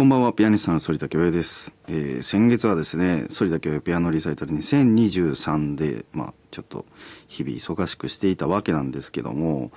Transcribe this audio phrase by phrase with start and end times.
[0.00, 1.74] こんばんは、ピアニストの反田恭平です。
[1.86, 6.86] えー先月はですね、反田恭平ピアノリサイタル2023で、まあ、ちょっと
[7.28, 9.72] 日々忙しくしていたわけなんですけども、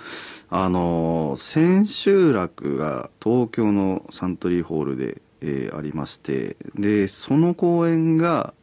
[0.49, 8.53] あのー千秋楽が東京のサントリーホールで、えーありまして、で、その公演が、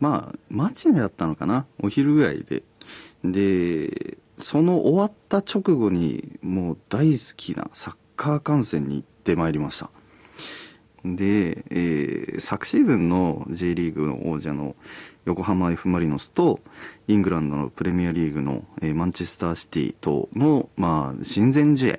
[0.00, 2.62] まあ、マチネだったのかなお昼ぐらいで。
[3.24, 9.90] で、その終わった直後に、もう大好きなサッカー観戦に行ってまいりました。
[11.16, 14.76] で、えー昨シーズンの J リーグの王者の
[15.24, 16.60] 横浜 F・ マリノスと
[17.08, 21.98] イングランドのプレミアリーグの、えーマンチェスターシティとの、まあ、親善試合。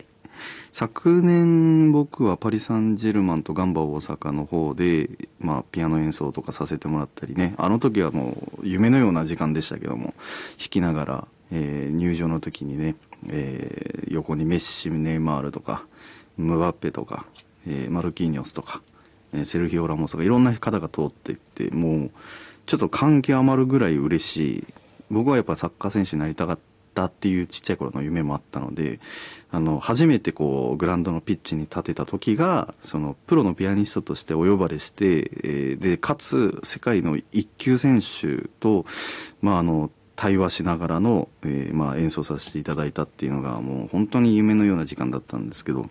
[0.72, 7.56] 昨年僕はパリ・サンジェルマンとガンバ大阪の方で、まあ、ピアノ演奏とかさせてもらったりね。
[7.58, 10.14] あの時はもう夢のような時間でしたけども
[10.58, 12.96] 弾きながら、えー入場の時にね、
[13.28, 15.86] えー横にメッシネイマールとか
[16.38, 17.26] ムバッペとか、
[17.68, 18.82] えーマルキーニョスとか、
[19.46, 22.12] セルヒオ・ラモスとかいろんな方が通っていってもう
[22.66, 24.68] ちょっと感極まるぐらい嬉しい。
[25.12, 26.60] 僕はやっぱサッカー選手になりたかっ
[26.94, 29.00] たっていうちっちゃい頃の夢もあったので
[29.52, 38.86] あの初めてこうグラウンドのピッチに立てた時がそのプロのピアニストとしてお呼ばれして、えーでかつ世界の一級選手と、
[39.42, 45.90] まあ、あの対話しながらの、えーまあ、演奏させていただいたっていうのがもう本当に夢のような時間だったんですけど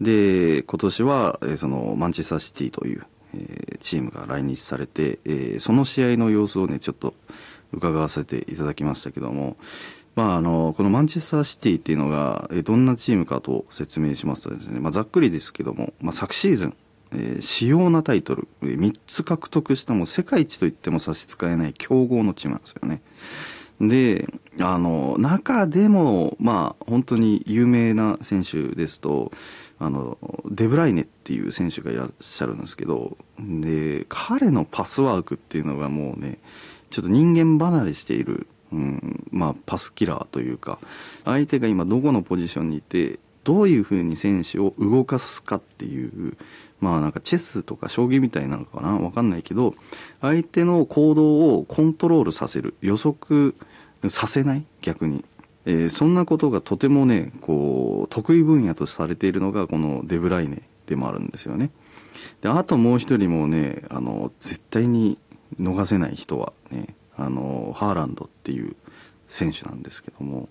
[0.00, 7.14] で今年は、えーそのマンチェスターシティという、えーチームが来日されて、えーその試合の様子をねちょっと
[7.72, 9.56] 伺わせていただきましたけども、
[10.16, 16.76] まあ、あのこのマンチェスターシティっていうのが、えーどんなチームかと説明しますとですね、まあ、ざっくりですけども、まあ、昨シーズン、
[17.12, 23.02] えー主要なタイトル、え3つ獲得したもう世界一と言っても差し支えない強豪のチームなんですよね。
[23.80, 24.28] で、
[24.60, 29.32] あの、中でも、まあ、本当に有名な選手ですと、
[29.80, 30.18] あの、
[30.50, 36.38] デブライネっていう選手がいらっしゃるんですけど、で、彼のパスワークっていうのがもうね、
[36.90, 40.78] ちょっと人間離れしている、うん、まあ、パスキラーというか、
[41.24, 46.36] 相手が今どこのポジションにいて、どういうふうに選手を動かすかっていう、
[46.78, 49.74] まあなんかチェスとか将棋みたいなのかなわかんないけど、
[50.20, 53.54] 相手の行動をコントロールさせる、予測
[54.08, 55.24] させない逆に。
[55.66, 61.70] えーそんなことがとてもね、こう、得意分野とされているのがこのデブライネでもあるんですよね。
[62.40, 65.18] で、あともう一人もね、あの、絶対に
[65.60, 68.76] 逃せない人はね、あの、ハーランドっていう
[69.28, 70.48] 選手なんですけども、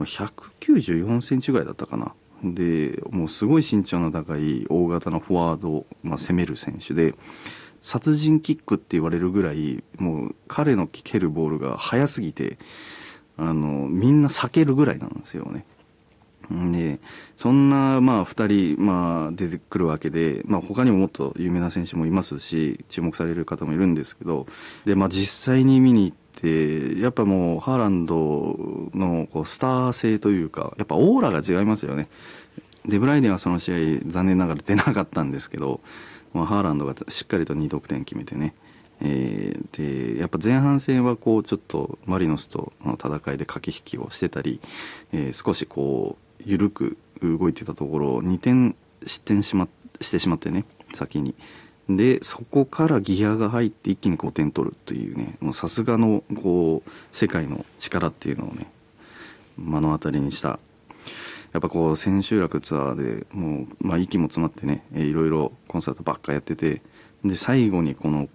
[0.00, 2.14] 194センチぐらいだったかな。
[2.44, 7.14] で、もうすごい身長の高い大型のフォワード、まあ、攻める選手で、
[7.80, 12.58] 殺人キックって言われるぐらい、もう彼の蹴るボールが速すぎて、
[13.36, 15.64] あの、みんな避けるぐらいなんですよね。
[16.50, 17.00] で、
[17.36, 24.46] そんな、まあ、二人、まあ、出てくるわけで、まあ、他にももっと有名な選手もいますし、注目される方もいるんですけど、
[24.84, 32.08] で、まあ、実際に見に行って、やっぱもう、ハーランドの、こう、スター性というか、やっぱオーラが違いますよね。
[32.86, 33.76] デブライネはその試合、
[34.06, 35.80] 残念ながら出なかったんですけど、
[36.34, 38.54] まあ、ハーランドがしっかりと2得点決めてね、
[39.02, 39.62] えー
[40.14, 44.60] でやっぱ前半戦はこうちょっとマリノスとの戦いで駆け引きをしてたり、
[45.12, 49.68] えー少しこう緩く動いてたところを2点失点し,、ま、
[50.00, 50.64] してしまってね
[50.94, 51.34] 先に。
[51.88, 58.70] でそこからギアが入って一気に5点取るというねさすがのこう世界の力っていうのをね
[59.58, 60.60] 目の当たりにした。
[61.52, 66.80] やっぱこう千秋楽ツアーでもう、まあ、息も詰まってね、いろいろコンサートばっかやってて
[67.24, 68.28] で最後にこの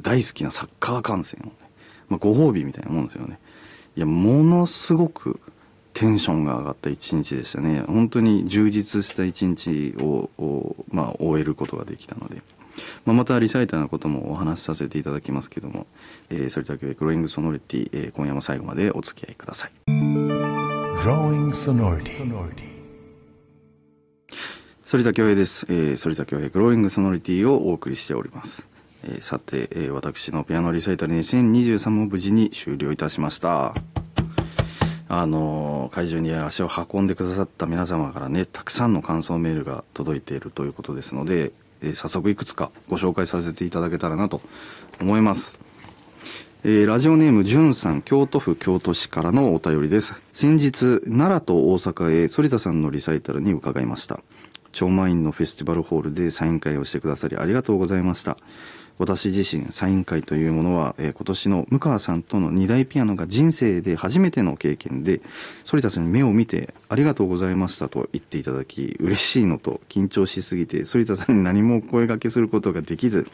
[0.00, 1.52] 大好きなサッカー観戦をね、
[2.08, 3.38] まあ、ご褒美みたいなもんですよね
[3.96, 5.40] いやものすごく
[5.92, 12.42] テンションが上がった一日でしたね本当に充実した一日ををまあ、終えることができたので、
[13.04, 15.86] まあ、またリサイターのこともお話しさせていただきますけども、
[16.30, 19.72] えー、それだけでグローイングソノリティ、えー今夜も最後までお付き合いください
[21.02, 22.72] Growing sonority.
[24.84, 25.66] 反田恭平です。
[25.68, 28.68] えー、反田恭平グローイングソノリティをお送りしております。
[29.04, 33.74] えーさて、えー私のピアノリサイタル2023も無事に終了いたしました。
[35.08, 41.52] あのー会場に足を運んでくださった皆様からね、たくさんの感想メールが届いているということですので、
[41.82, 44.40] えー早速いくつかご紹介させていただけたらなと
[45.00, 45.58] 思います。
[46.64, 54.20] えーラジオネームじゅんさん京都府京都市からのお便りです先日奈良と大阪へ反田さんのリサイタルに伺いました
[54.70, 58.36] 超満員のフェスティバルホールでサイン会をしてくださりありがとうございました
[58.98, 65.20] 私自身サイン会というものは、えー今年の向川さんとの二大ピアノが人生で初めての経験で
[65.64, 73.28] 反田さんに目を見てありがとうございましたと言っていただき嬉しいのと緊張しすぎて反田さんに何も声掛けすることができず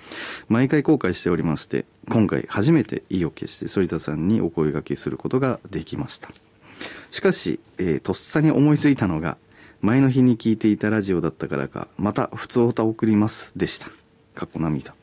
[0.48, 6.28] 毎回後悔しておりまして今回初めて意を決して反田さんにお声掛けすることができました。
[7.10, 9.36] しかし、えーとっさに思いついたのが
[9.80, 13.86] 前の日に聞いていたラジオだったからかまた普通歌送りますでした。
[14.34, 14.97] かっこ涙。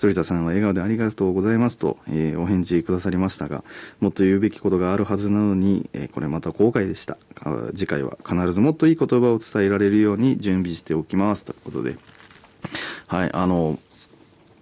[0.00, 3.64] 反田さんは笑顔でありがとうございますと、えーお返事くださりましたが
[4.00, 7.18] もっと言うべきことがあるはずなのに、えーこれまた後悔でした
[7.74, 11.96] 次回は必ずもっといい言葉を伝えられるように準備しておきますということで
[13.06, 13.78] はいあの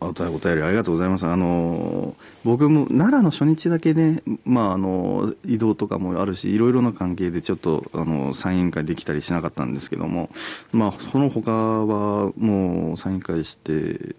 [0.01, 1.27] お便りお便りありがとうございます。
[1.27, 2.15] あの
[2.45, 10.31] 僕も奈良の初日だけね、まああの移動とかもあるし、いろいろな関係でちょっとあのサイン会できたりしなかったんですけども、
[10.71, 14.17] まあその他はもうサイン会して。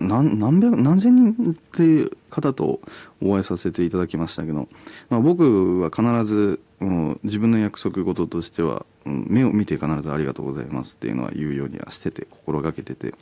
[0.00, 2.80] 何何百何千人っていう方と
[3.22, 4.68] お会いさせていただきましたけど、
[5.10, 13.14] まあ、僕は必ず、うん自分の約束事としては、うん目を見て必ず「ありがとうございます」っていうのは言うようにはしてて心がけてて。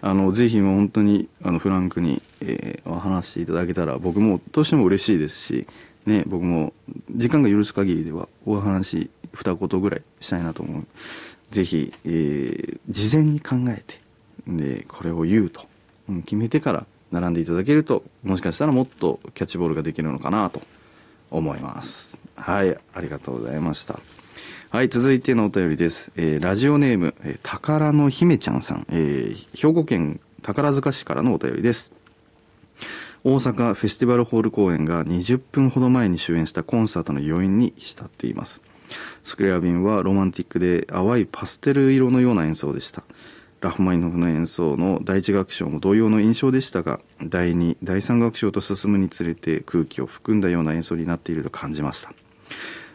[0.00, 5.66] あのぜひもう本当にあのフランクに、えーお話していただけたら僕もどうしても嬉しいですし、
[6.04, 6.74] ね、僕も
[7.10, 10.86] 時間が許す限りではお話二言ぐらいしたいなと思う。
[11.50, 14.03] ぜひ、えー事前に考えて
[14.46, 15.66] でこれを言うと、
[16.08, 20.62] うん決めてから並んでいただけるともしかしたらもっとキャッチボールができるのかなと。
[21.30, 22.20] 思います。
[22.36, 23.98] はいありがとうございました。
[24.70, 31.92] はい続いてのお便りです、えーラジオネーム、えー宝の姫ちゃんさん、えー兵庫県宝塚市からのお便りです。
[33.24, 38.60] 大阪フェスティバルホール公演が20分ほど前に終演したコンサートの余韻に浸っています。
[39.22, 43.02] スクレアビンはロマンティックで淡いパステル色のような演奏でした。
[43.64, 52.12] ラフマイノフの演奏の第一楽章も同様の印象でしたが第二第三楽章と進むにつれて空気を含んだような演奏になっていると感じました。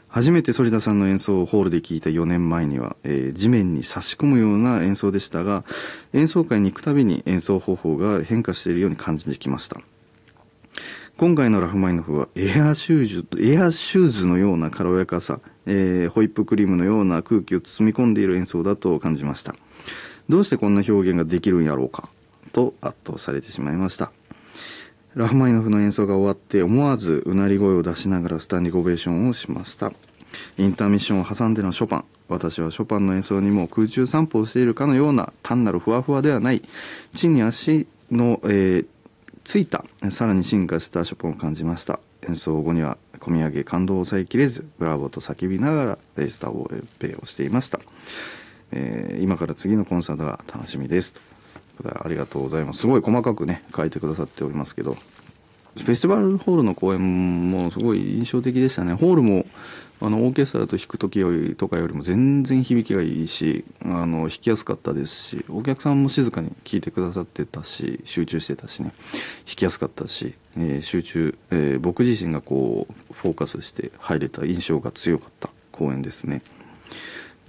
[0.10, 5.64] 初めて反田さんの演奏をホールで聴いた4年前には、えー地面に差し込むような演奏でしたが
[6.14, 9.82] 演奏会に行くたびに演奏方法が変化しているように感じてきました。
[11.18, 19.56] 今回のラフマニノフはエアシューズエアシューズのような軽やかさ、えーホイップクリームのような空気を包み込んでいる演奏だと感じました。
[20.30, 22.08] どうしてこんな表現ができるんやろうか？
[22.54, 24.12] と圧倒されてしまいました。
[25.16, 29.92] ラフマニノフの演奏が終わって思わずうなり声を出しながらスタンディングオベーションをしました。
[30.58, 32.06] インターミッションを挟んでのショパン。
[32.28, 36.62] 私はショパンの演奏にも空中散歩をしているかのような単なるふわふわではない。
[37.16, 38.86] 地に足の、えー
[39.46, 42.00] ついたさらに進化したショパンを感じました。
[42.28, 47.80] 演奏後には込み上げ感動を抑えきれずブラボーと叫びながらレイスターをペイをしていました、
[48.72, 51.16] えー今から次のコンサートが楽しみです。
[51.84, 52.80] ありがとうございます。
[52.80, 54.98] すごい細かくね書いてくださっておりますけど
[55.76, 58.94] フェスティバルホールの公演もすごい印象的でしたね。
[58.94, 59.46] ホールも
[60.02, 68.94] あのオーケストラと弾く時よりとかよりも全然響きがいいしあの弾きやすかったですしお客さんも静かに聴いてくださってたし集中してたしね。
[69.46, 76.42] 弾きやすかったし、えー集中、えー僕自身がこうフォーカスして入れた印象が強かった公演ですね。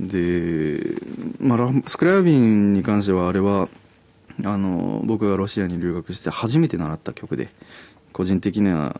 [0.00, 0.97] で、
[1.38, 3.69] まあ、スクラビンに関してはあれは
[4.44, 7.50] あの僕がロシアに留学して初めて習った曲で
[8.12, 8.99] 個人的には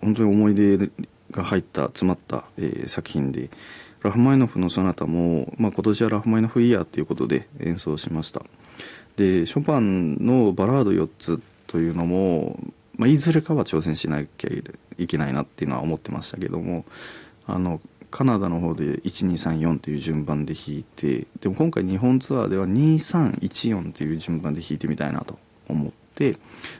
[0.00, 0.90] 本当に思い出
[1.30, 3.50] が入った詰まった、えー作品で
[4.02, 8.42] ラフマイノフのソナタも、まあ、今年はラフマイノフイヤーということで演奏しました。
[9.16, 12.58] でショパンのバラード4つというのも、
[12.96, 14.50] まあ、いずれかは挑戦しなきゃ
[14.96, 16.86] いけないなっていうのは思ってましたけども
[17.46, 17.80] あの
[18.10, 25.38] カナダの方で1234という順番で弾いてでも今回日本ツアーでは2314という順番で弾いてみたいなと
[25.68, 26.36] 思って、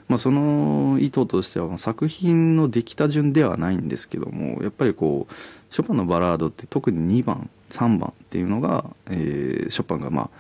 [0.08, 5.34] まあ、その意図としては作品のできた順ではないんですけどもやっぱりこう
[5.74, 10.30] ショパンのバラードって特に2番3番っていうのが、えーショパンがまあ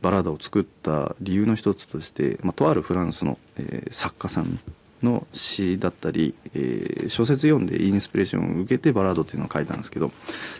[0.00, 4.58] バラードを作った理由の一つとして、まあ、とあるフランスの、えー作家さん
[5.02, 10.12] の詩だったり、えー小説読んでインスピレーションを受けてバラードっていうのを書いたんですけど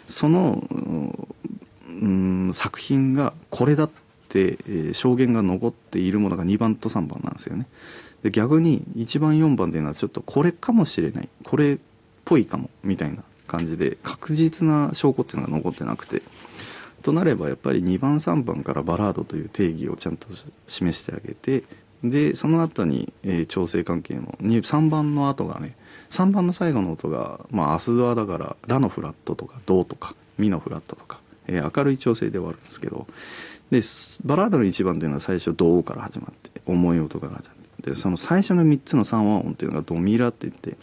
[0.07, 0.63] その
[1.89, 3.91] うん作品がこれだっ
[4.29, 7.67] て、えー証言が残っているものが2番と3番なんですよね。
[8.23, 11.29] で逆に1番4番っていうのはちょっとこれかもしれない。
[11.45, 11.79] これっ
[12.25, 16.23] ぽいかもみたいな感じで確実な証拠っていうのが残ってなくて。
[17.03, 20.27] となればやっぱり2番3番からバラードという定義をちゃんと
[20.67, 21.63] 示してあげて
[22.05, 25.77] でその後に、えー調整関係のに3番の後がね
[26.11, 33.07] 3番の最後の音が、まあ、アスドアだからラのフラットとかドとかミのフラットとか、えー明るい調整で終わるんですけど
[33.71, 33.83] で
[34.25, 40.77] バラードの1番っていうのは最初ドから始まって重い音から始まってその最初の3つの3和音っていうのがドミラって言って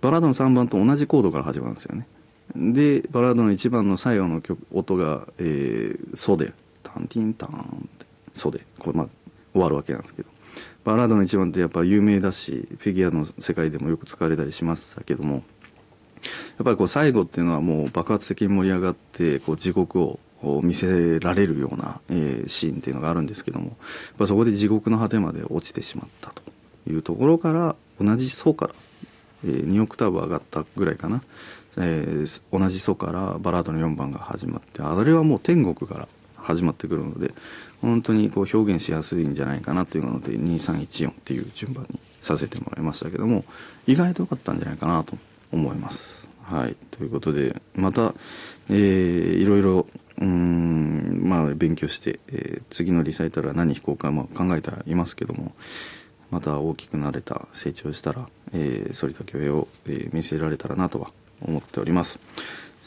[0.00, 2.06] バラードの3番と同じコードから始まるんですよね。
[2.54, 9.08] でバラードの1番の最後の曲音が、えー、ソでタンティンタンってソでこれまあ
[9.52, 10.31] 終わるわけなんですけど。
[10.84, 15.42] バラードの1番ってやっぱ有名だしフィギュアの世界でもよく使われたりしましたけどもやっ
[16.64, 20.18] ぱりこう最後っていうのはもう爆発的に盛り上がってこう地獄を
[20.62, 23.76] 見せられるような、えー、シーンっていうのがあるんですけどもやっ
[24.18, 26.42] ぱそこで地獄の果てまで落ちてしまったと
[26.88, 28.74] いうところから同じ層から、
[29.44, 31.22] えー、2オクターブ上がったぐらいかな、
[31.78, 36.08] えー、同じ層からバラードの4番が始まってあれはもう天国から
[36.42, 37.32] 始まってくるので
[37.80, 43.44] 本当にこう表現しやすいんじゃないかなというので2314っていう順番にさせてもらいましたけども
[43.86, 45.16] 意外と良かったんじゃないかなと
[45.52, 46.28] 思います。
[46.42, 48.14] はい、ということでまた、
[48.68, 49.86] えー、いろいろ
[50.18, 55.52] うんまあ勉強して、えー、次のリサイタルは何弾こうか、まあ、考えてはいますけども
[56.30, 61.10] また大きくなれた成長したら、え、反田恭平を、えー、見せられたらなとは
[61.42, 62.18] 思っております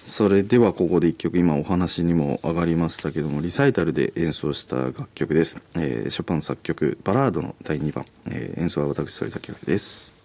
[0.06, 10.16] それではここで一曲今お話にも上がりましたけどもリサイタルで演奏した楽曲です、えー、ショパン作曲バラードの第2番、えー、演奏は私反田恭平です。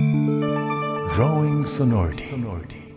[0.00, 2.89] Growing Sonority.